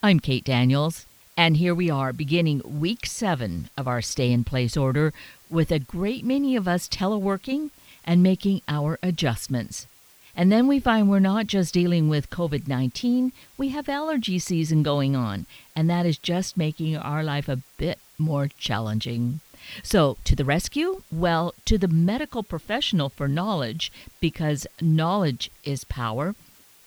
[0.00, 4.76] I'm Kate Daniels, and here we are beginning week seven of our stay in place
[4.76, 5.12] order
[5.50, 7.70] with a great many of us teleworking
[8.04, 9.88] and making our adjustments.
[10.36, 14.84] And then we find we're not just dealing with COVID 19, we have allergy season
[14.84, 19.40] going on, and that is just making our life a bit more challenging.
[19.82, 21.02] So, to the rescue?
[21.10, 23.90] Well, to the medical professional for knowledge,
[24.20, 26.36] because knowledge is power.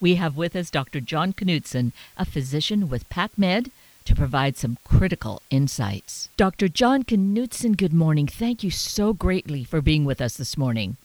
[0.02, 1.00] We have with us Dr.
[1.00, 3.70] John Knutson, a physician with PacMed,
[4.06, 6.28] to provide some critical insights.
[6.38, 6.68] Dr.
[6.68, 8.26] John Knutson, good morning.
[8.26, 10.98] Thank you so greatly for being with us this morning.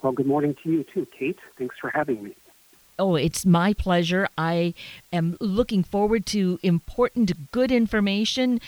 [0.00, 1.38] Well, good morning to you too, Kate.
[1.58, 2.34] Thanks for having me.
[2.98, 4.26] Oh, it's my pleasure.
[4.38, 4.72] I
[5.12, 8.58] am looking forward to important, good information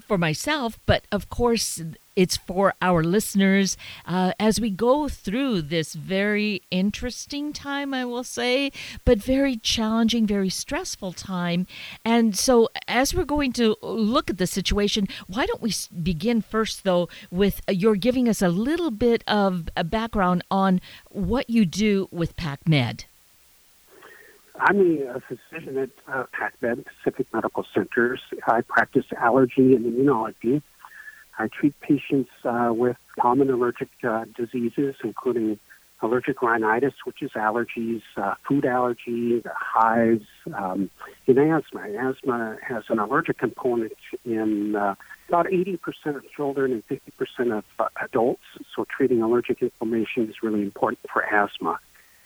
[0.00, 1.80] for myself, but of course,
[2.16, 8.24] it's for our listeners uh, as we go through this very interesting time, I will
[8.24, 8.70] say,
[9.04, 11.66] but very challenging, very stressful time.
[12.04, 15.72] And so, as we're going to look at the situation, why don't we
[16.02, 20.80] begin first, though, with uh, you're giving us a little bit of a background on
[21.10, 23.04] what you do with PacMed?
[24.56, 28.20] I'm a physician at uh, PacMed, Pacific Medical Centers.
[28.46, 30.62] I practice allergy and immunology.
[31.38, 35.58] I treat patients uh, with common allergic uh, diseases, including
[36.02, 40.90] allergic rhinitis, which is allergies, uh, food allergy, hives, um,
[41.26, 41.80] and asthma.
[41.98, 43.92] Asthma has an allergic component
[44.24, 44.94] in uh,
[45.28, 45.78] about 80%
[46.16, 48.42] of children and 50% of uh, adults.
[48.76, 51.78] So treating allergic inflammation is really important for asthma.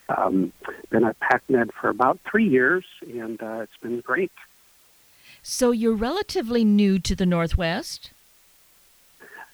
[0.08, 0.52] Um,
[0.90, 4.32] been at PacMed for about three years, and uh, it's been great.
[5.42, 8.12] So you're relatively new to the Northwest?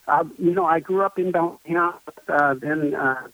[0.07, 1.95] Uh, you know, I grew up in Bellingham,
[2.29, 3.29] uh, then uh,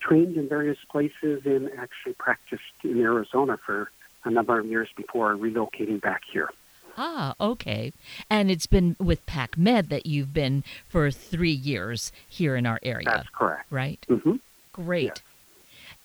[0.00, 3.90] trained in various places and actually practiced in Arizona for
[4.24, 6.50] a number of years before relocating back here.
[6.96, 7.92] Ah, okay.
[8.30, 13.04] And it's been with PacMed that you've been for three years here in our area.
[13.06, 13.66] That's correct.
[13.70, 14.04] Right?
[14.08, 14.36] Mm-hmm.
[14.72, 15.04] Great.
[15.04, 15.22] Yes.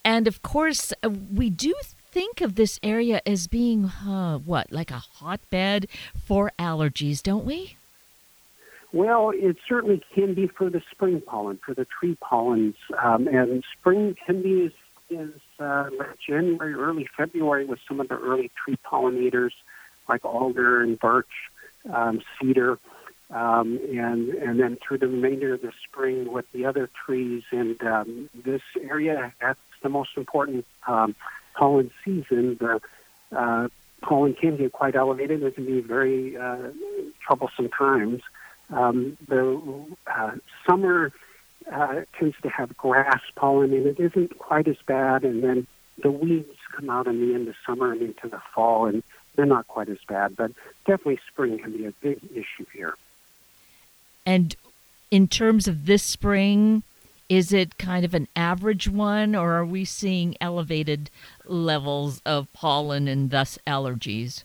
[0.04, 1.74] And of course, uh, we do
[2.12, 5.88] think of this area as being, uh, what, like a hotbed
[6.26, 7.76] for allergies, don't we?
[8.92, 12.76] Well, it certainly can be for the spring pollen, for the tree pollens.
[13.02, 15.30] Um, and spring can be as, as
[15.60, 19.52] uh, like January, early February with some of the early tree pollinators
[20.08, 21.28] like alder and birch,
[21.94, 22.80] um, cedar,
[23.30, 27.44] um, and and then through the remainder of the spring with the other trees.
[27.52, 31.16] And um, this area, that's the most important um,
[31.56, 32.58] pollen season.
[32.60, 32.82] The
[33.38, 33.68] uh,
[34.02, 35.44] pollen can get quite elevated.
[35.44, 36.72] It can be very uh,
[37.26, 38.22] troublesome times.
[38.72, 40.32] Um, the uh,
[40.68, 41.12] summer
[41.72, 45.24] uh, tends to have grass pollen, and it isn't quite as bad.
[45.24, 45.68] And then
[46.02, 49.04] the weeds come out in the end of summer and into the fall, and
[49.36, 50.36] they're not quite as bad.
[50.36, 50.52] But
[50.86, 52.96] definitely, spring can be a big issue here.
[54.26, 54.56] And
[55.12, 56.84] in terms of this spring,
[57.30, 61.10] is it kind of an average one, or are we seeing elevated
[61.46, 64.44] levels of pollen and thus allergies?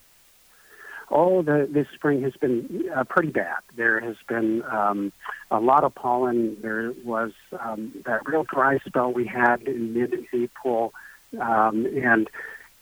[1.10, 3.58] Oh, the, this spring has been uh, pretty bad.
[3.76, 5.12] There has been um,
[5.50, 6.56] a lot of pollen.
[6.60, 10.92] There was um, that real dry spell we had in mid-April,
[11.40, 12.28] um, and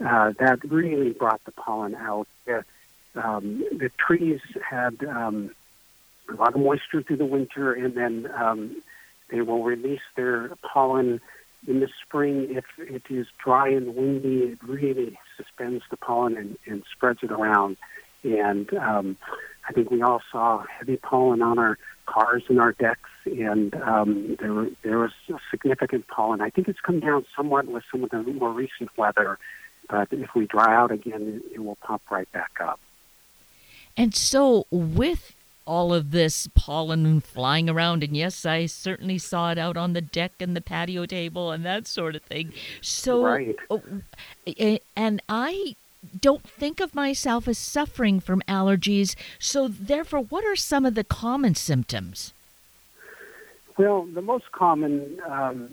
[0.04, 2.28] uh, that really brought the pollen out.
[2.46, 2.64] The,
[3.14, 5.50] um, the trees had um,
[6.30, 8.82] a lot of moisture through the winter, and then um,
[9.30, 11.20] they will release their pollen
[11.66, 12.48] in the spring.
[12.50, 17.30] If it is dry and windy, it really suspends the pollen and, and spreads it
[17.30, 17.76] around.
[18.24, 19.16] And um,
[19.68, 24.36] I think we all saw heavy pollen on our cars and our decks, and um,
[24.40, 25.12] there, there was
[25.50, 26.40] significant pollen.
[26.40, 29.38] I think it's come down somewhat with some of the more recent weather,
[29.88, 32.80] but if we dry out again, it, will pop right back up.
[33.96, 35.34] And so, with
[35.64, 40.00] all of this pollen flying around, and yes, I certainly saw it out on the
[40.00, 42.52] deck and the patio table and that sort of thing.
[42.80, 43.56] So, right.
[43.70, 43.82] Oh,
[44.96, 45.76] and I
[46.20, 49.14] don't think of myself as suffering from allergies.
[49.38, 52.32] So, therefore, what are some of the common symptoms?
[53.78, 55.70] Well, the most common um,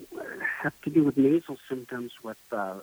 [0.62, 2.76] have to do with nasal symptoms, with uh,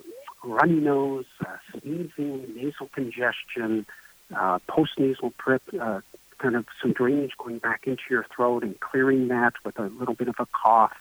[0.44, 3.87] runny nose, uh, sneezing, nasal congestion,
[4.35, 6.00] uh, postnasal drip, uh,
[6.38, 10.15] kind of some drainage going back into your throat and clearing that with a little
[10.15, 10.93] bit of a cough,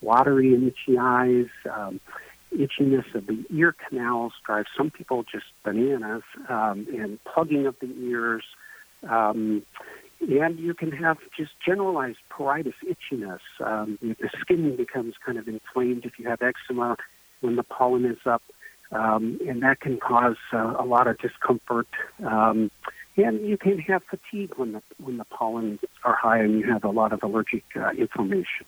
[0.00, 1.48] watery and itchy eyes.
[1.70, 2.00] Um,
[2.52, 7.92] itchiness of the ear canals drives some people just bananas, um, and plugging of the
[8.00, 8.44] ears.
[9.08, 9.62] Um,
[10.20, 13.40] and you can have just generalized pruritus itchiness.
[13.64, 16.96] Um, the skin becomes kind of inflamed if you have eczema
[17.40, 18.42] when the pollen is up,
[18.92, 21.88] um, and that can cause uh, a lot of discomfort.
[22.24, 22.70] Um,
[23.16, 26.84] and you can have fatigue when the when the pollens are high and you have
[26.84, 28.66] a lot of allergic uh, inflammation.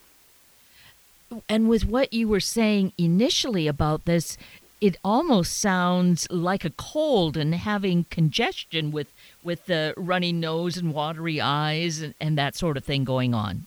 [1.49, 4.37] And with what you were saying initially about this,
[4.81, 9.12] it almost sounds like a cold and having congestion with
[9.43, 13.67] with the runny nose and watery eyes and, and that sort of thing going on.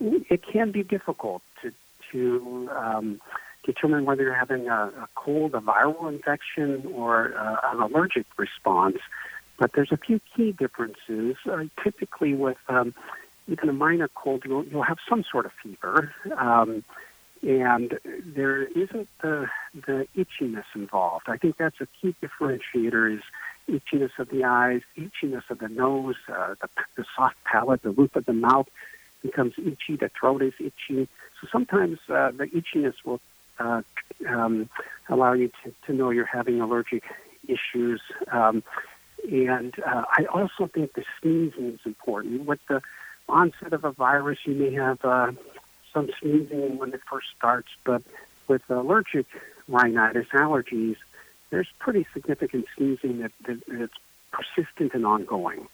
[0.00, 1.72] It can be difficult to
[2.12, 3.20] to um,
[3.64, 8.96] determine whether you're having a, a cold, a viral infection, or uh, an allergic response.
[9.58, 11.36] But there's a few key differences.
[11.48, 12.94] Uh, typically, with um,
[13.48, 16.12] even a minor cold, you'll, you'll have some sort of fever.
[16.36, 16.84] Um,
[17.42, 21.26] and there isn't the, the itchiness involved.
[21.28, 23.22] I think that's a key differentiator is
[23.68, 28.16] itchiness of the eyes, itchiness of the nose, uh, the, the soft palate, the roof
[28.16, 28.68] of the mouth
[29.22, 31.08] becomes itchy, the throat is itchy.
[31.40, 33.20] So sometimes uh, the itchiness will
[33.58, 33.82] uh,
[34.28, 34.68] um,
[35.08, 37.04] allow you to, to know you're having allergic
[37.46, 38.00] issues.
[38.32, 38.62] Um,
[39.30, 42.46] and uh, I also think the sneezing is important.
[42.46, 42.80] With the
[43.28, 45.32] onset of a virus, you may have uh,
[45.92, 48.02] some sneezing when it first starts, but
[48.46, 49.26] with allergic
[49.68, 50.96] rhinitis, allergies,
[51.50, 53.92] there's pretty significant sneezing that, that, that's
[54.30, 55.66] persistent and ongoing.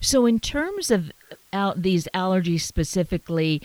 [0.00, 1.10] So, in terms of
[1.52, 3.62] al- these allergies specifically,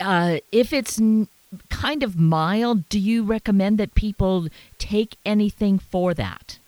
[0.00, 1.28] uh, if it's n-
[1.70, 4.48] kind of mild, do you recommend that people
[4.78, 6.58] take anything for that?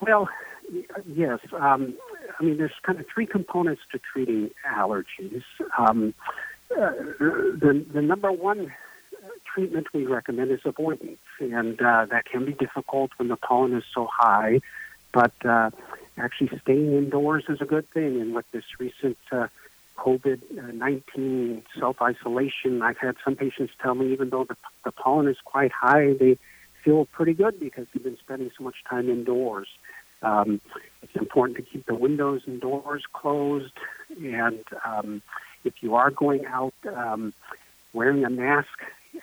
[0.00, 0.28] Well,
[1.06, 1.40] yes.
[1.52, 1.94] Um,
[2.40, 5.42] I mean, there's kind of three components to treating allergies.
[5.76, 6.14] Um,
[6.72, 6.90] uh,
[7.20, 8.72] the, the number one
[9.52, 13.84] treatment we recommend is avoidance, and uh, that can be difficult when the pollen is
[13.94, 14.60] so high.
[15.12, 15.70] But uh,
[16.16, 18.20] actually, staying indoors is a good thing.
[18.20, 19.48] And with this recent uh,
[19.98, 25.28] COVID 19 self isolation, I've had some patients tell me even though the, the pollen
[25.28, 26.38] is quite high, they
[26.84, 29.68] feel pretty good because they've been spending so much time indoors.
[30.22, 30.60] Um,
[31.02, 33.72] it's important to keep the windows and doors closed,
[34.18, 35.22] and um,
[35.64, 37.32] if you are going out, um,
[37.92, 38.68] wearing a mask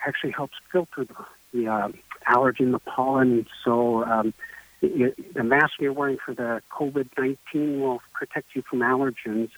[0.06, 1.14] actually helps filter the,
[1.52, 1.88] the uh,
[2.28, 3.46] allergen, the pollen.
[3.64, 4.34] So um,
[4.82, 9.50] it, the mask you're wearing for the COVID-19 will protect you from allergens.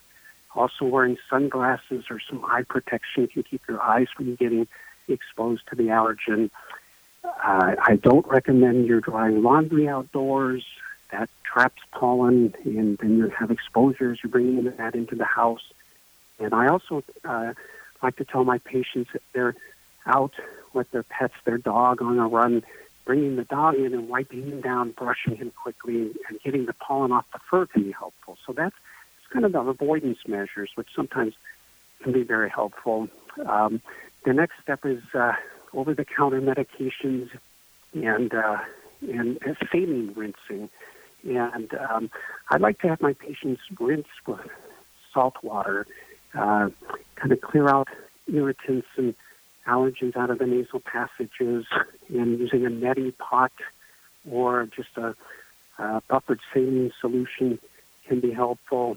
[0.55, 4.66] Also, wearing sunglasses or some eye protection can keep your eyes from getting
[5.08, 6.50] exposed to the allergen.
[7.25, 10.64] Uh, I don't recommend you're drying laundry outdoors
[11.12, 14.21] that traps pollen, and then you have exposures.
[14.23, 15.62] You're bringing that into the house.
[16.39, 17.53] And I also uh,
[18.03, 19.55] like to tell my patients that they're
[20.07, 20.33] out
[20.73, 22.62] with their pets, their dog on a run,
[23.05, 27.12] bringing the dog in and wiping him down, brushing him quickly, and getting the pollen
[27.12, 28.39] off the fur can be helpful.
[28.47, 28.77] So that's
[29.33, 31.35] kind of the avoidance measures, which sometimes
[32.03, 33.09] can be very helpful.
[33.45, 33.81] Um,
[34.25, 35.35] the next step is uh,
[35.75, 37.31] over-the-counter medications
[37.95, 38.59] and uh,
[39.03, 40.69] and, and saline rinsing.
[41.25, 42.11] And um,
[42.50, 44.40] I'd like to have my patients rinse with
[45.12, 45.87] salt water,
[46.34, 46.70] uh,
[47.17, 47.88] kind of clear out
[48.32, 49.14] irritants and
[49.67, 51.67] allergens out of the nasal passages,
[52.08, 53.52] and using a neti pot
[54.28, 55.14] or just a,
[55.78, 57.58] a buffered saline solution
[58.06, 58.96] can be helpful.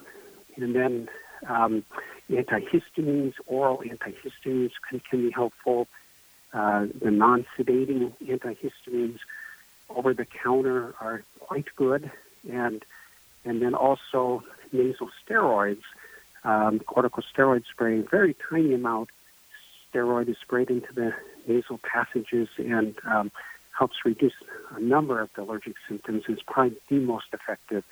[0.56, 1.10] And then
[1.48, 1.84] um,
[2.30, 5.88] antihistamines, oral antihistamines can, can be helpful.
[6.54, 9.20] Uh, the non-sedating antihistamines
[9.90, 12.12] over the counter are quite good,
[12.50, 12.84] and
[13.46, 15.84] and then also nasal steroids,
[16.44, 19.10] um, corticosteroid spray, very tiny amount.
[19.94, 21.14] Steroid is sprayed into the
[21.48, 23.32] nasal passages and um,
[23.78, 24.34] helps reduce
[24.76, 26.24] a number of the allergic symptoms.
[26.28, 27.84] Is probably the most effective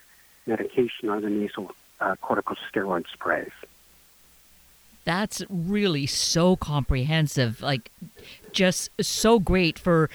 [0.45, 3.51] medication are the nasal uh, corticosteroid sprays.
[5.03, 7.91] That's really so comprehensive, like
[8.51, 10.09] just so great for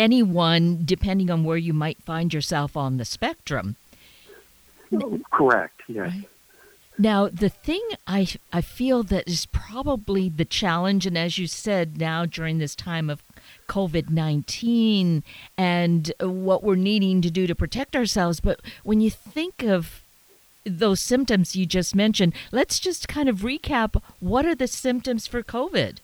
[0.00, 3.76] anyone, depending on where you might find yourself on the spectrum.
[5.30, 6.10] Correct, yes.
[6.10, 6.28] Right.
[6.98, 11.98] Now, the thing I, I feel that is probably the challenge, and as you said
[11.98, 13.22] now during this time of
[13.68, 15.22] COVID 19
[15.56, 20.02] and what we're needing to do to protect ourselves, but when you think of
[20.64, 25.42] those symptoms you just mentioned, let's just kind of recap what are the symptoms for
[25.42, 25.98] COVID?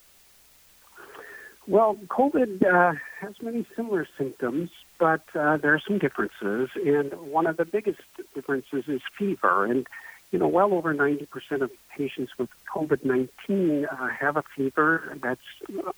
[1.68, 4.70] Well, COVID uh, has many similar symptoms,
[5.00, 6.70] but uh, there are some differences.
[6.76, 8.00] And one of the biggest
[8.34, 9.64] differences is fever.
[9.64, 9.86] And,
[10.30, 11.26] you know, well over 90%
[11.62, 15.40] of patients with COVID 19 uh, have a fever that's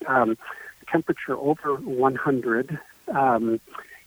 [0.07, 0.39] um,
[0.91, 2.79] temperature over 100.
[3.15, 3.61] Um,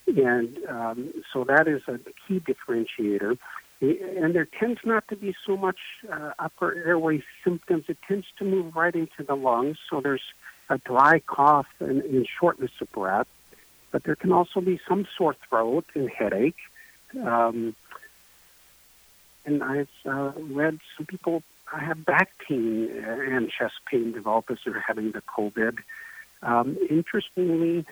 [0.07, 3.37] and um, so that is a key differentiator.
[3.81, 5.79] And there tends not to be so much
[6.11, 7.85] uh, upper airway symptoms.
[7.87, 9.77] It tends to move right into the lungs.
[9.89, 10.21] So there's
[10.69, 13.27] a dry cough and, and shortness of breath,
[13.91, 16.55] but there can also be some sore throat and headache.
[17.21, 17.75] Um,
[19.45, 24.83] and I've uh, read some people have back pain and chest pain develop as they're
[24.85, 25.77] having the COVID.
[26.43, 27.85] Um, interestingly,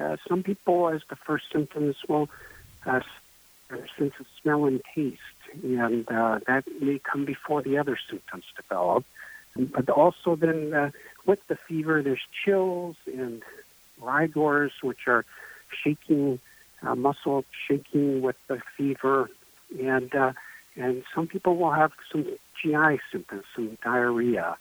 [0.00, 2.28] uh, some people, as the first symptoms, will
[2.86, 3.00] uh,
[3.98, 5.20] sense of smell and taste,
[5.62, 9.04] and uh, that may come before the other symptoms develop.
[9.56, 10.90] But also, then uh,
[11.26, 13.42] with the fever, there's chills and
[14.00, 15.24] rigors, which are
[15.84, 16.40] shaking,
[16.82, 19.30] uh, muscle shaking with the fever,
[19.78, 20.32] and uh,
[20.76, 22.24] and some people will have some
[22.62, 24.56] GI symptoms, some diarrhea.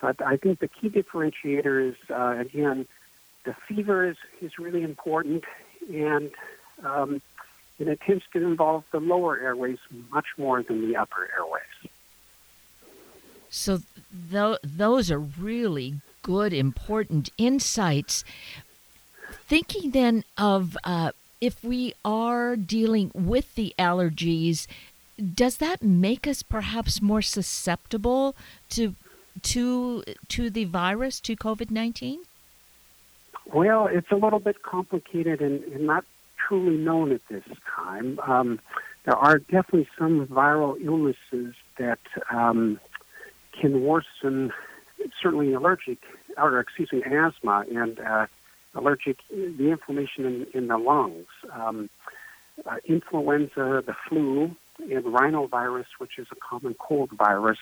[0.00, 2.86] But I think the key differentiator is uh, again,
[3.44, 5.44] the fever is is really important,
[5.92, 6.30] and
[6.84, 7.20] um,
[7.78, 9.78] and it tends to involve the lower airways
[10.10, 11.62] much more than the upper airways.
[13.56, 13.80] So
[14.30, 18.22] th- those are really good, important insights.
[19.48, 24.66] Thinking then of uh, if we are dealing with the allergies,
[25.34, 28.36] does that make us perhaps more susceptible
[28.70, 28.94] to
[29.42, 32.20] to to the virus to COVID nineteen?
[33.52, 36.04] Well, it's a little bit complicated and, and not
[36.46, 37.44] truly known at this
[37.74, 38.18] time.
[38.20, 38.60] Um,
[39.04, 42.80] there are definitely some viral illnesses that um,
[43.60, 44.52] can worsen,
[45.22, 45.98] certainly allergic,
[46.36, 48.26] or excuse me, asthma and uh,
[48.74, 51.26] allergic, the inflammation in, in the lungs.
[51.52, 51.90] Um,
[52.64, 57.58] uh, influenza, the flu, and rhinovirus, which is a common cold virus,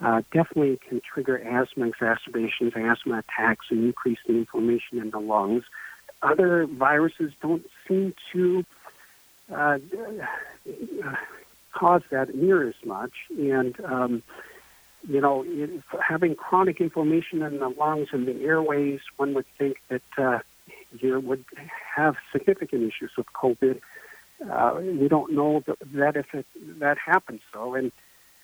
[0.00, 5.64] uh, definitely can trigger asthma exacerbations, asthma attacks, and increase the inflammation in the lungs.
[6.22, 8.64] Other viruses don't seem to
[9.54, 9.78] uh,
[11.72, 14.22] cause that near as much, and um,
[15.08, 15.44] you know,
[16.00, 20.38] having chronic inflammation in the lungs and the airways, one would think that uh,
[20.92, 21.44] you would
[21.94, 23.80] have significant issues with COVID.
[24.50, 26.46] Uh, we don't know that if it,
[26.78, 27.74] that happens, though.
[27.74, 27.92] And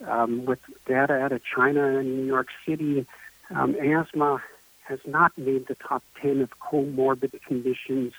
[0.07, 3.07] um, with data out of China and New York City,
[3.51, 4.43] um, asthma
[4.85, 8.13] has not made the top 10 of comorbid conditions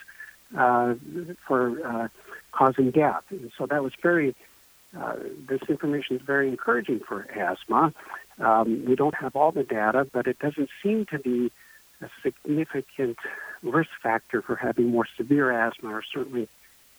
[0.58, 0.96] uh,
[1.48, 2.08] for uh,
[2.52, 3.24] causing death.
[3.30, 4.36] And so that was very,
[4.98, 5.16] uh,
[5.48, 7.94] this information is very encouraging for asthma.
[8.42, 11.52] Um, we don't have all the data, but it doesn't seem to be
[12.02, 13.18] a significant
[13.62, 16.48] risk factor for having more severe asthma or certainly,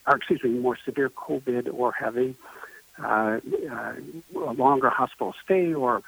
[0.06, 2.37] or excuse me, more severe COVID or having
[3.02, 3.94] uh, uh,
[4.34, 6.02] a longer hospital stay or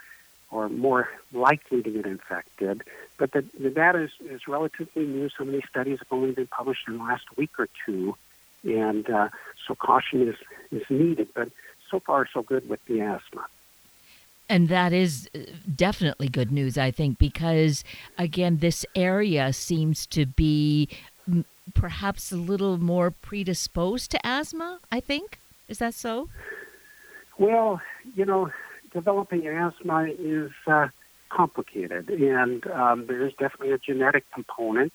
[0.50, 2.84] or more likely to get infected.
[3.18, 5.28] But the, the data is, is relatively new.
[5.36, 8.14] Some of these studies have only been published in the last week or two,
[8.62, 9.30] and uh,
[9.66, 10.36] so caution is,
[10.70, 11.28] is needed.
[11.34, 11.48] But
[11.90, 13.46] so far, so good with the asthma.
[14.48, 15.38] And that is uh,
[15.74, 17.82] definitely good news, I think, because
[18.18, 20.88] again, this area seems to be
[21.72, 25.38] perhaps a little more predisposed to asthma, I think.
[25.68, 26.28] Is that so?
[27.38, 27.80] Well,
[28.14, 28.50] you know,
[28.92, 30.88] developing asthma is uh,
[31.30, 34.92] complicated, and um, there's definitely a genetic component.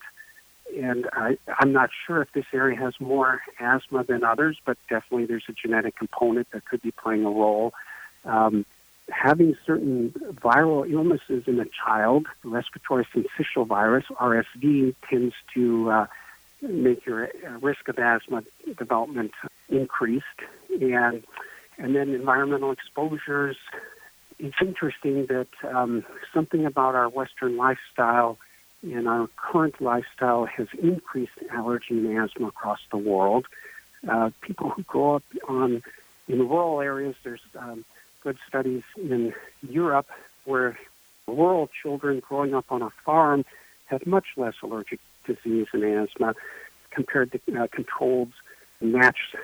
[0.80, 5.26] And I, I'm not sure if this area has more asthma than others, but definitely
[5.26, 7.74] there's a genetic component that could be playing a role.
[8.24, 8.66] Um,
[9.12, 16.08] having certain viral illnesses in a child, respiratory syncytial virus, RSV, tends to uh,
[16.62, 18.44] make your uh, risk of asthma
[18.78, 19.32] development
[19.70, 20.26] increased.
[20.70, 21.24] And,
[21.78, 23.58] and then environmental exposures.
[24.38, 28.38] It's interesting that um, something about our Western lifestyle
[28.84, 33.46] and our current lifestyle has increased allergy and asthma across the world.
[34.08, 35.84] Uh, people who grow up on
[36.28, 37.84] in rural areas, there's um,
[38.22, 39.34] good studies in
[39.68, 40.08] Europe
[40.46, 40.78] where
[41.28, 43.46] rural children growing up on a farm
[43.86, 46.36] have much less allergic disease and asthma
[46.92, 48.32] compared to uh, controlled
[48.82, 49.36] matched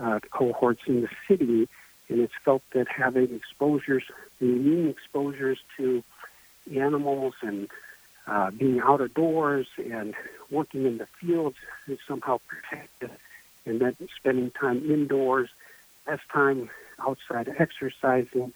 [0.00, 1.68] uh, cohorts in the city.
[2.08, 4.04] And it's felt that having exposures,
[4.40, 6.02] immune exposures to
[6.74, 7.68] animals and
[8.26, 10.14] uh, being out of doors and
[10.50, 11.56] working in the fields
[11.88, 13.10] is somehow protected.
[13.64, 15.48] And then spending time indoors,
[16.06, 16.68] less time
[17.06, 18.52] outside exercising,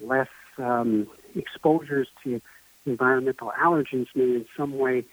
[0.00, 2.40] less um, exposures to
[2.86, 5.04] environmental allergens may in some way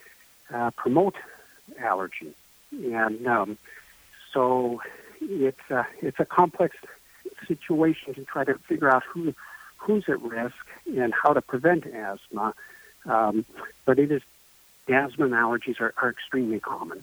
[0.52, 1.14] uh, promote
[1.80, 2.34] allergy.
[2.72, 3.58] And um,
[4.32, 4.80] so
[5.20, 6.76] it's a, it's a complex
[7.46, 9.34] situation to try to figure out who
[9.76, 10.64] who's at risk
[10.96, 12.54] and how to prevent asthma.
[13.04, 13.44] Um,
[13.84, 14.22] but it is
[14.88, 17.02] asthma and allergies are, are extremely common.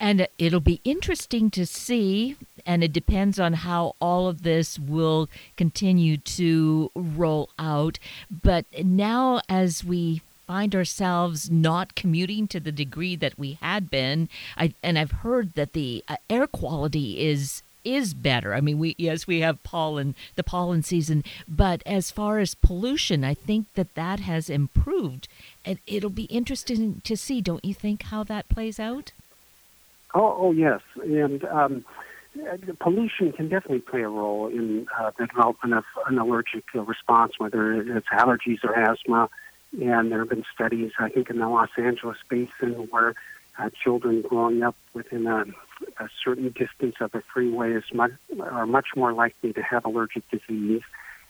[0.00, 5.28] And it'll be interesting to see, and it depends on how all of this will
[5.56, 7.98] continue to roll out.
[8.30, 14.28] But now, as we find ourselves not commuting to the degree that we had been,
[14.56, 18.54] I, and I've heard that the uh, air quality is is better.
[18.54, 23.24] I mean, we yes, we have pollen, the pollen season, but as far as pollution,
[23.24, 25.28] I think that that has improved,
[25.64, 29.12] and it'll be interesting to see, don't you think, how that plays out?
[30.14, 31.84] Oh, oh yes, and um,
[32.80, 37.80] pollution can definitely play a role in uh, the development of an allergic response, whether
[37.96, 39.28] it's allergies or asthma.
[39.80, 43.14] And there have been studies, I think, in the Los Angeles basin where
[43.58, 45.44] uh, children growing up within a,
[45.98, 50.24] a certain distance of a freeway is much, are much more likely to have allergic
[50.30, 50.82] disease.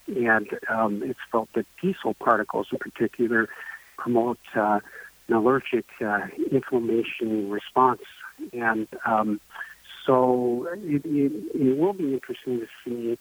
[0.06, 3.48] And um, it's felt that diesel particles, in particular,
[3.96, 4.80] promote uh,
[5.26, 8.02] an allergic uh, inflammation response.
[8.52, 9.40] And um,
[10.06, 13.18] so it, it, it, will be interesting to see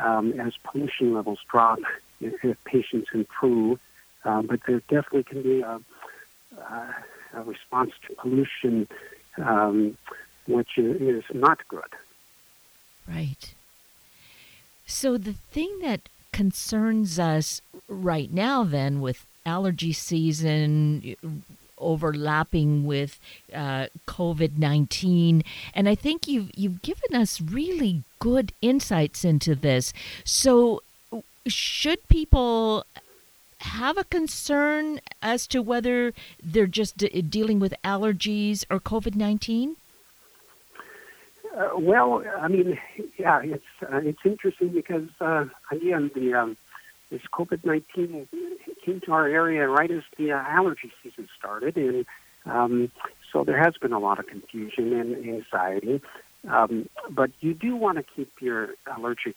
[0.00, 1.80] um, as pollution levels drop
[2.20, 3.78] if, if patients improve.
[4.24, 5.80] Um, but there definitely can be a,
[7.34, 8.88] a response to pollution
[9.38, 9.96] um,
[10.46, 11.82] which is not good.
[13.06, 13.54] Right.
[14.86, 21.16] So the thing that concerns us right now, then, with allergy season
[21.80, 23.18] overlapping with
[23.54, 25.42] uh, COVID nineteen,
[25.74, 29.92] and I think you've you've given us really good insights into this.
[30.24, 30.82] So,
[31.46, 32.84] should people
[33.60, 36.96] have a concern as to whether they're just
[37.30, 39.76] dealing with allergies or COVID nineteen?
[41.56, 42.78] Uh, well, I mean,
[43.18, 46.56] yeah, it's uh, it's interesting because uh, again, the um,
[47.10, 48.28] this COVID nineteen
[48.84, 52.06] came to our area right as the uh, allergy season started, and
[52.46, 52.90] um,
[53.32, 56.00] so there has been a lot of confusion and anxiety.
[56.48, 59.36] Um, but you do want to keep your allergic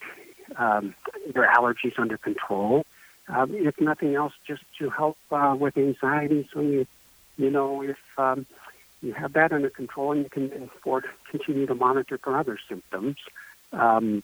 [0.57, 0.95] um,
[1.33, 2.85] your allergies under control.
[3.27, 6.85] Um, if nothing else, just to help uh, with anxiety, so you
[7.37, 8.45] you know if um,
[9.01, 13.17] you have that under control and you can afford continue to monitor for other symptoms.
[13.73, 14.23] Um,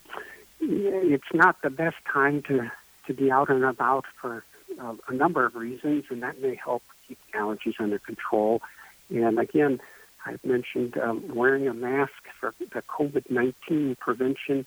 [0.59, 2.71] it's not the best time to
[3.07, 4.43] to be out and about for
[4.79, 8.61] uh, a number of reasons, and that may help keep allergies under control.
[9.09, 9.79] And again,
[10.25, 14.65] I've mentioned um, wearing a mask for the COVID 19 prevention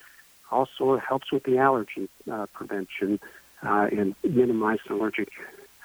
[0.51, 3.21] also helps with the allergy uh, prevention
[3.63, 5.29] uh, and minimize allergic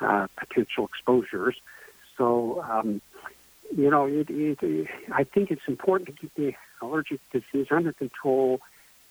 [0.02, 1.56] uh, potential exposures.
[2.18, 3.02] So, um,
[3.76, 7.94] you know, it, it, it, I think it's important to keep the allergic disease under
[7.94, 8.62] control.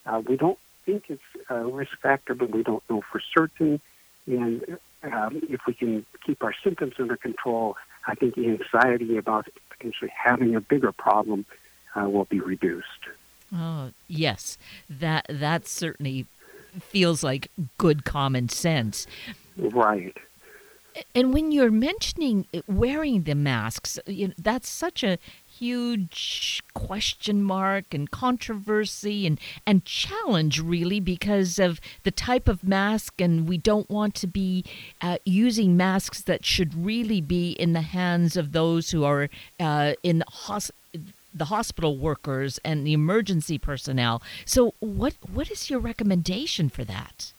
[0.07, 3.81] Uh, we don't think it's a risk factor, but we don't know for certain.
[4.27, 9.49] And um, if we can keep our symptoms under control, I think the anxiety about
[9.71, 11.45] potentially having a bigger problem
[11.95, 12.87] uh, will be reduced.
[13.55, 16.27] Oh yes, that that certainly
[16.81, 19.07] feels like good common sense.
[19.57, 20.17] Right.
[21.15, 25.19] And when you're mentioning wearing the masks, you know, that's such a
[25.59, 33.21] huge question mark and controversy and, and challenge, really, because of the type of mask.
[33.21, 34.65] And we don't want to be
[35.01, 39.29] uh, using masks that should really be in the hands of those who are
[39.61, 40.73] uh, in hos-
[41.35, 44.23] the hospital workers and the emergency personnel.
[44.45, 47.33] So, what what is your recommendation for that?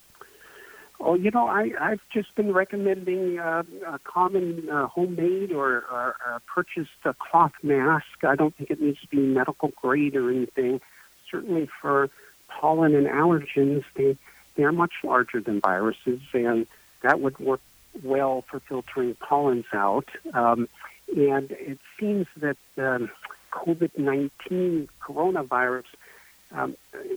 [1.00, 6.16] Oh, you know, I, I've just been recommending uh, a common uh, homemade or, or,
[6.26, 8.24] or purchased cloth mask.
[8.24, 10.80] I don't think it needs to be medical grade or anything.
[11.30, 12.10] Certainly for
[12.48, 14.18] pollen and allergens, they,
[14.56, 16.66] they are much larger than viruses, and
[17.02, 17.62] that would work
[18.04, 20.08] well for filtering pollens out.
[20.34, 20.70] Um,
[21.16, 23.12] and it seems that um,
[23.52, 25.86] COVID-19 coronavirus,
[26.52, 26.76] um,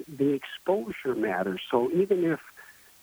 [0.08, 1.60] the exposure matters.
[1.70, 2.40] So even if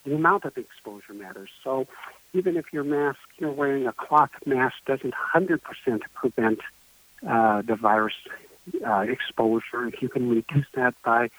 [0.06, 1.50] the amount of exposure matters.
[1.64, 1.88] So
[2.34, 5.60] even if your mask, you're wearing a cloth mask, doesn't 100%
[6.14, 6.60] prevent
[7.28, 8.14] uh, the virus
[8.86, 9.88] uh, exposure.
[9.88, 11.30] If you can reduce that by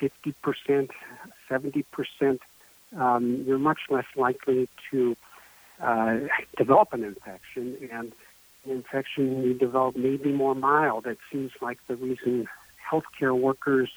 [0.00, 0.90] 50%,
[1.50, 2.38] 70%,
[2.96, 5.16] um, you're much less likely to
[5.80, 6.18] uh,
[6.56, 7.76] develop an infection.
[7.92, 8.12] And
[8.64, 11.06] the infection you develop may be more mild.
[11.06, 12.48] It seems like the reason
[12.90, 13.90] healthcare workers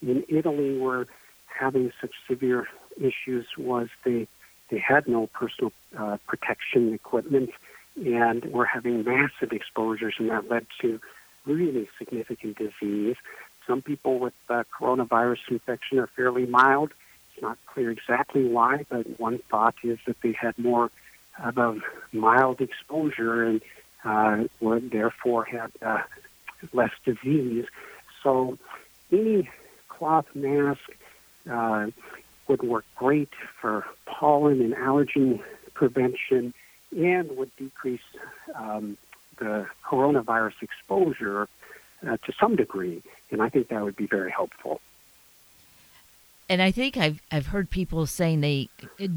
[0.00, 1.06] in Italy were
[1.46, 2.68] having such severe
[3.00, 4.26] issues was they
[4.70, 7.50] they had no personal uh, protection equipment
[7.96, 11.00] and were having massive exposures, and that led to
[11.46, 13.16] really significant disease.
[13.66, 16.92] Some people with uh, coronavirus infection are fairly mild.
[17.32, 20.90] It's not clear exactly why, but one thought is that they had more
[21.42, 21.80] of a
[22.12, 23.62] mild exposure and
[24.04, 26.02] uh, were therefore had uh,
[26.72, 27.66] less disease.
[28.22, 28.58] So
[29.10, 29.48] any
[29.88, 30.80] cloth mask
[31.50, 31.88] uh,
[32.48, 33.30] would work great
[33.60, 35.40] for pollen and allergen
[35.74, 36.54] prevention
[36.96, 38.00] and would decrease
[38.54, 38.96] um,
[39.38, 41.48] the coronavirus exposure
[42.06, 43.02] uh, to some degree.
[43.30, 44.80] And I think that would be very helpful.
[46.48, 48.68] and I think I've I've heard people saying they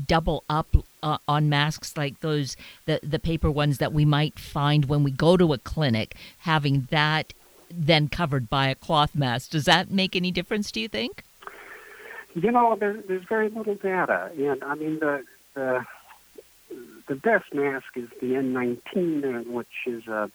[0.05, 4.85] double up uh, on masks like those the the paper ones that we might find
[4.85, 7.33] when we go to a clinic, having that
[7.69, 9.51] then covered by a cloth mask.
[9.51, 10.71] Does that make any difference?
[10.71, 11.23] Do you think?
[12.33, 15.85] You know, there, there's very little data, and I mean the the
[17.07, 20.27] the best mask is the N19, which is uh,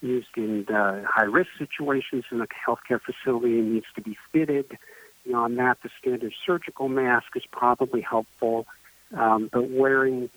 [0.00, 4.78] used in uh, high risk situations in a healthcare facility and needs to be fitted.
[5.24, 8.66] Beyond that, the standard surgical mask is probably helpful,
[9.14, 10.30] um, but wearing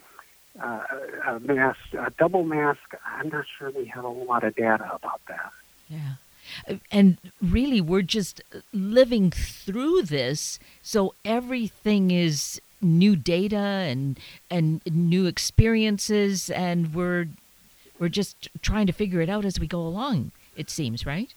[0.61, 0.83] uh,
[1.27, 5.21] a mask, a double mask, I'm not sure we have a lot of data about
[5.27, 5.51] that.
[5.87, 6.13] Yeah.
[6.91, 8.41] And really, we're just
[8.73, 17.27] living through this, so everything is new data and and new experiences, and we're
[17.99, 20.31] we're just trying to figure it out as we go along.
[20.55, 21.33] It seems right.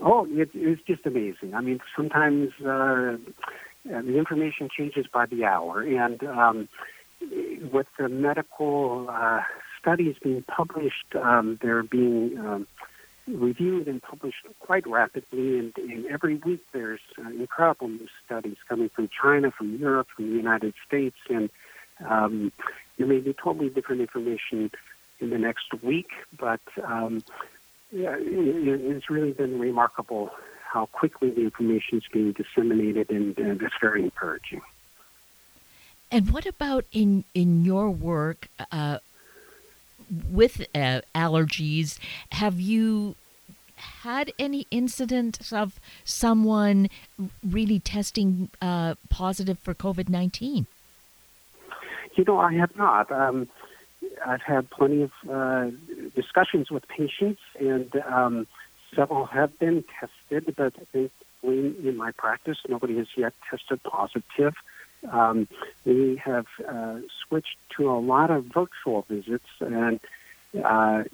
[0.00, 1.54] Oh, it, it's just amazing.
[1.54, 3.16] I mean, sometimes uh,
[3.84, 6.68] the information changes by the hour, and um,
[7.72, 9.40] with the medical uh,
[9.78, 12.66] studies being published, um, they're being um,
[13.34, 15.58] reviewed and published quite rapidly.
[15.58, 20.30] And, and every week, there's uh, incredible new studies coming from China, from Europe, from
[20.30, 21.50] the United States, and
[22.08, 22.52] um,
[22.96, 24.70] there may be totally different information
[25.20, 27.22] in the next week, but um,
[27.92, 30.30] yeah, it, it's really been remarkable
[30.72, 34.60] how quickly the information is being disseminated, and, it's very encouraging.
[36.10, 38.98] And what about in in your work uh,
[40.30, 41.98] with uh, allergies?
[42.32, 43.14] Have you
[43.80, 46.88] had any incidents of someone
[47.46, 50.66] really testing uh, positive for COVID nineteen?
[52.14, 53.10] You know, I have not.
[53.10, 53.48] Um,
[54.26, 55.70] I've had plenty of uh,
[56.14, 58.46] discussions with patients, and um,
[58.94, 64.54] several have been tested, but thankfully in my practice, nobody has yet tested positive.
[65.10, 65.48] Um,
[65.84, 70.00] we have uh, switched to a lot of virtual visits and
[70.64, 71.04] uh,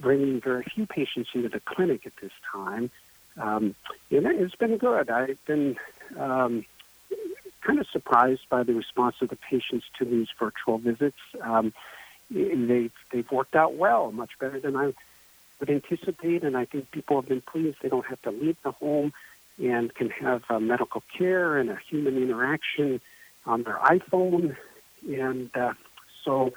[0.00, 2.90] bringing very few patients into the clinic at this time.
[3.40, 3.74] Um,
[4.10, 5.08] and it's been good.
[5.08, 5.76] I've been
[6.18, 6.64] um,
[7.62, 11.18] kind of surprised by the response of the patients to these virtual visits.
[11.40, 11.72] Um,
[12.30, 14.92] they've they've worked out well, much better than I
[15.60, 17.78] would anticipate, and I think people have been pleased.
[17.82, 19.12] They don't have to leave the home
[19.62, 23.00] and can have uh, medical care and a human interaction
[23.46, 24.56] on their iPhone,
[25.08, 25.72] and uh,
[26.24, 26.52] so.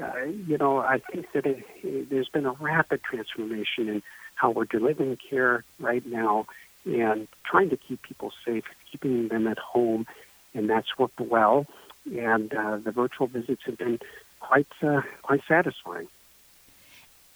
[0.00, 4.02] Uh, you know, I think that it, it, there's been a rapid transformation in
[4.34, 6.46] how we're delivering care right now
[6.84, 10.06] and trying to keep people safe, keeping them at home,
[10.52, 11.66] and that's worked well.
[12.06, 13.98] And uh, the virtual visits have been
[14.40, 16.08] quite uh, quite satisfying.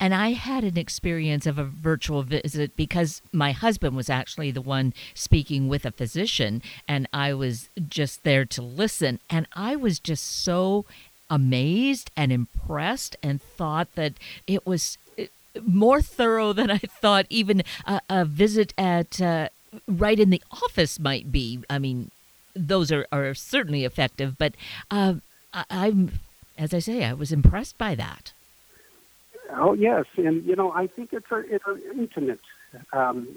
[0.00, 4.60] And I had an experience of a virtual visit because my husband was actually the
[4.60, 9.18] one speaking with a physician, and I was just there to listen.
[9.28, 10.84] And I was just so
[11.30, 14.14] amazed and impressed and thought that
[14.46, 15.24] it was uh,
[15.66, 19.48] more thorough than I thought even a, a visit at uh,
[19.86, 21.60] right in the office might be.
[21.68, 22.10] I mean,
[22.54, 24.54] those are, are certainly effective, but
[24.90, 25.14] uh,
[25.52, 26.12] I, I'm
[26.58, 28.32] as I say, I was impressed by that.
[29.50, 32.40] Oh yes, and you know I think it's a it's an intimate
[32.92, 33.28] um,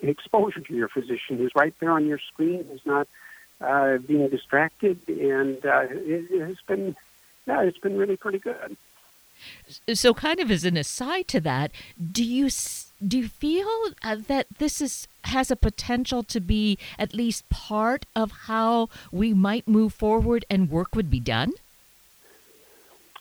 [0.00, 3.06] exposure to your physician who's right there on your screen, who's not
[3.60, 6.96] uh, being distracted, and uh, it has been
[7.48, 8.76] yeah, it's been really pretty good.
[9.94, 11.70] So, kind of as an aside to that,
[12.12, 12.50] do you
[13.06, 13.68] do you feel
[14.02, 19.32] uh, that this is has a potential to be at least part of how we
[19.34, 21.52] might move forward and work would be done?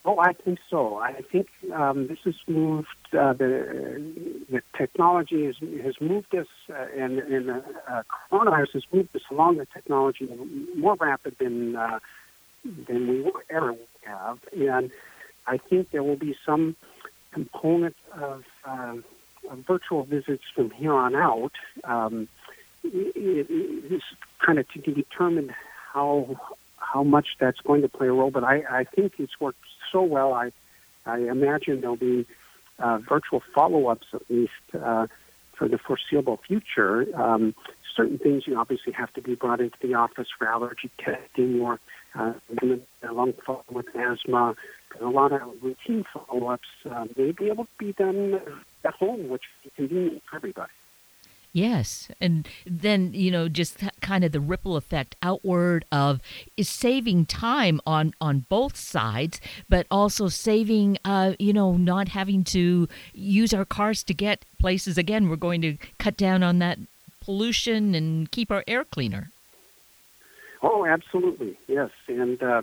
[0.06, 0.96] Oh, I think so.
[0.96, 4.02] I think um, this has moved uh, the
[4.50, 9.22] the technology has has moved us, uh, and and uh, uh, coronavirus has moved us
[9.30, 10.30] along the technology
[10.76, 12.00] more rapid than uh,
[12.88, 14.92] than we ever have, and
[15.46, 16.76] I think there will be some
[17.32, 18.96] component of, uh,
[19.50, 21.54] of virtual visits from here on out.
[21.84, 22.28] Um,
[22.84, 24.02] it, it is
[24.46, 25.54] kind of to determine
[25.94, 26.36] how
[26.78, 29.60] how much that's going to play a role, but I, I think it's worked
[29.92, 30.34] so well.
[30.34, 30.52] I
[31.06, 32.26] I imagine there'll be
[32.80, 35.08] uh, virtual follow-ups at least uh,
[35.54, 37.08] for the foreseeable future.
[37.16, 37.56] Um,
[37.98, 41.80] certain things you obviously have to be brought into the office for allergy testing or
[42.16, 42.34] uh,
[43.12, 44.56] lung follow with asthma.
[45.02, 48.40] a lot of routine follow-ups uh, may be able to be done
[48.86, 50.72] at home, which is convenient for everybody.
[51.54, 56.20] Yes, and then you know just kind of the ripple effect outward of
[56.56, 62.44] is saving time on on both sides, but also saving uh, you know not having
[62.46, 65.00] to use our cars to get places.
[65.00, 66.78] Again, we're going to cut down on that
[67.28, 69.30] pollution and keep our air cleaner.
[70.63, 72.62] Oh, absolutely, yes, and uh,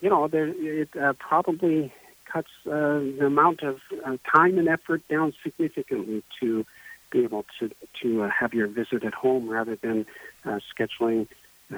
[0.00, 1.92] you know, there, it uh, probably
[2.32, 6.64] cuts uh, the amount of uh, time and effort down significantly to
[7.10, 10.06] be able to to uh, have your visit at home rather than
[10.46, 11.28] uh, scheduling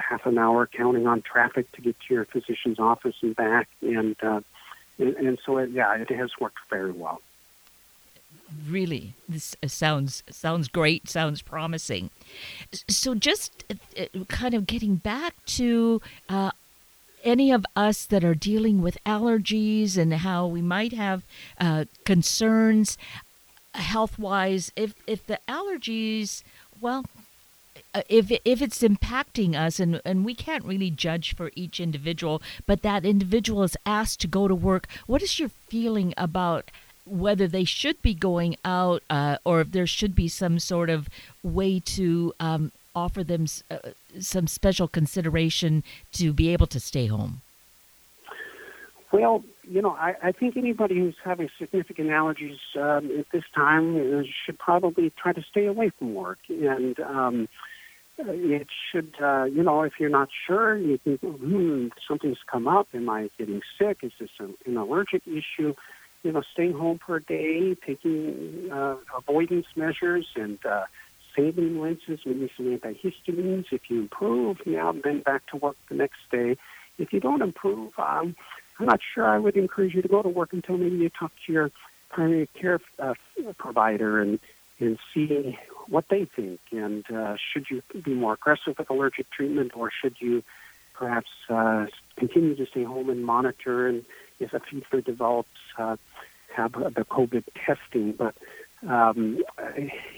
[0.09, 4.15] half an hour, counting on traffic to get to your physician's office and back, and
[4.23, 4.45] and,
[4.99, 7.21] and so it, yeah, it has worked very well.
[8.69, 11.09] Really, this uh, sounds sounds great.
[11.09, 12.11] Sounds promising.
[12.89, 16.51] So, just uh, kind of getting back to uh,
[17.25, 21.23] any of us that are dealing with allergies and how we might have
[21.59, 22.99] uh, concerns
[23.75, 26.43] health wise if if the allergies
[26.81, 27.05] well
[27.95, 32.43] uh, if if it's impacting us and and we can't really judge for each individual
[32.67, 36.71] but that individual is asked to go to work what is your feeling about
[37.07, 41.09] whether they should be going out uh, or if there should be some sort of
[41.43, 43.79] way to um, offer them uh,
[44.19, 45.83] some special consideration
[46.13, 47.43] to be able to stay home?
[49.13, 53.97] Well, you know, I, I think anybody who's having significant allergies um, at this time
[53.97, 56.39] uh, should probably try to stay away from work.
[56.49, 57.49] And um,
[58.19, 62.89] it should, uh, you know, if you're not sure, you think, hmm, something's come up.
[62.95, 63.99] Am I getting sick?
[64.03, 65.75] Is this an allergic issue?
[66.23, 70.85] You know, staying home for a day, taking uh, avoidance measures, and uh,
[71.35, 73.67] saline rinses, maybe some antihistamines.
[73.73, 76.57] If you improve, now then back to work the next day.
[76.99, 78.37] If you don't improve, um,
[78.79, 81.33] I'm not sure I would encourage you to go to work until maybe you talk
[81.47, 81.71] to your
[82.11, 83.15] primary care uh,
[83.57, 84.39] provider and
[84.79, 86.61] and see what they think.
[86.73, 90.43] And uh, should you be more aggressive with allergic treatment, or should you
[90.95, 93.87] perhaps uh, continue to stay home and monitor?
[93.87, 94.05] And
[94.41, 95.49] if a fever develops,
[95.79, 95.97] uh,
[96.55, 98.13] have the COVID testing.
[98.13, 98.35] But
[98.89, 99.43] um,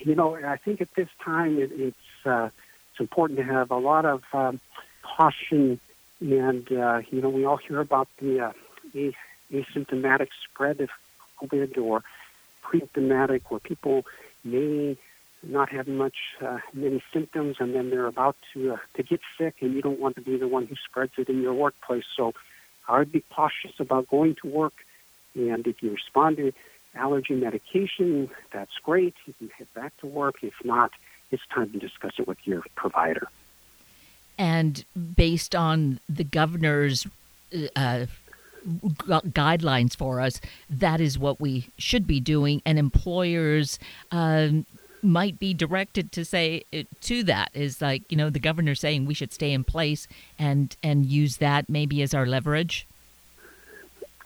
[0.04, 2.48] you know, I think at this time it, it's uh,
[2.90, 4.60] it's important to have a lot of um,
[5.02, 5.80] caution,
[6.20, 8.52] and uh, you know, we all hear about the uh,
[9.52, 10.90] asymptomatic spread of
[11.42, 12.02] COVID or
[12.62, 14.04] pre-symptomatic, where people
[14.44, 14.96] may
[15.42, 19.56] not have much uh, many symptoms, and then they're about to uh, to get sick,
[19.60, 22.04] and you don't want to be the one who spreads it in your workplace.
[22.16, 22.32] So,
[22.88, 24.74] I would be cautious about going to work,
[25.34, 26.52] and if you respond to
[26.94, 29.14] allergy medication, that's great.
[29.26, 30.36] You can head back to work.
[30.42, 30.92] If not,
[31.30, 33.28] it's time to discuss it with your provider.
[34.38, 37.06] And based on the governor's
[37.76, 38.06] uh,
[38.66, 42.62] guidelines for us, that is what we should be doing.
[42.64, 43.78] And employers
[44.10, 44.66] um,
[45.02, 49.06] might be directed to say uh, to that is like you know the governor saying
[49.06, 50.06] we should stay in place
[50.38, 52.86] and and use that maybe as our leverage.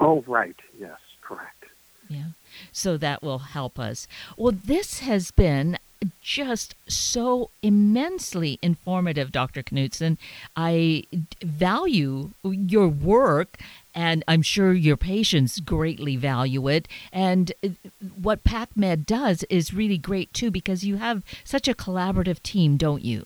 [0.01, 1.65] Oh right, yes, correct.
[2.09, 2.27] Yeah.
[2.73, 4.07] So that will help us.
[4.37, 5.79] Well, this has been
[6.21, 9.63] just so immensely informative, Dr.
[9.63, 10.19] Knutson.
[10.57, 11.05] I
[11.43, 13.59] value your work,
[13.97, 16.87] and I'm sure your patients greatly value it.
[17.13, 17.71] And uh,
[18.21, 23.03] what PacMed does is really great too, because you have such a collaborative team, don't
[23.03, 23.25] you?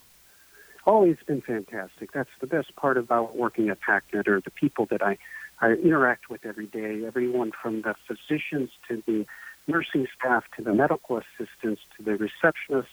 [0.87, 2.13] Oh, it's been fantastic.
[2.13, 5.19] That's the best part about working at PacMed, or the people that I
[5.61, 9.27] I interact with every day, everyone from the physicians to the
[9.67, 12.87] nursing staff to the medical assistants to the receptionists.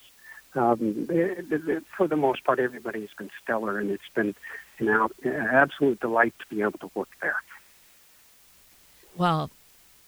[0.54, 4.36] Um, it, it, for the most part, everybody's been stellar, and it's been
[4.80, 5.10] an
[5.64, 7.38] absolute delight to be able to work there.
[9.18, 9.50] Well,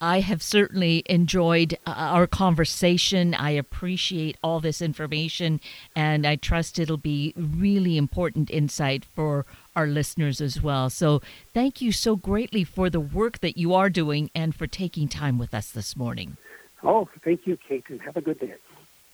[0.02, 3.34] I have certainly enjoyed uh, our conversation.
[3.34, 5.60] I appreciate all this information,
[5.95, 9.45] and I trust it'll be really important insight for
[9.76, 10.89] our listeners as well.
[10.89, 11.22] So,
[11.54, 15.38] thank you so greatly for the work that you are doing and for taking time
[15.38, 16.38] with us this morning.
[16.84, 18.54] Oh, thank you, Kate, and have a good day.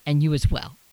[0.05, 0.77] And you as well.